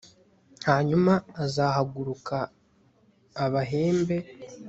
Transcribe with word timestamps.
hanyuma 0.67 1.13
azahaguruka 1.43 2.37
abahembe 3.43 4.17